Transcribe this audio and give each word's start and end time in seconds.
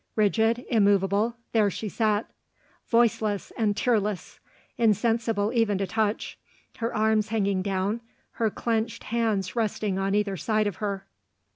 Rigid, 0.15 0.65
immovable, 0.67 1.35
there 1.51 1.69
she 1.69 1.87
sat; 1.87 2.27
voiceless 2.87 3.51
and 3.55 3.77
tearless; 3.77 4.39
insensible 4.75 5.53
even 5.53 5.77
to 5.77 5.85
touch; 5.85 6.39
her 6.77 6.91
arms 6.91 7.27
hanging 7.27 7.61
down; 7.61 8.01
her 8.31 8.49
clenched 8.49 9.03
hands 9.03 9.55
resting 9.55 9.99
on 9.99 10.15
either 10.15 10.37
side 10.37 10.65
of 10.65 10.77
her. 10.77 11.05